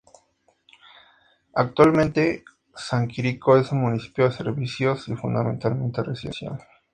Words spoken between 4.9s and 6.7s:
y fundamentalmente residencial.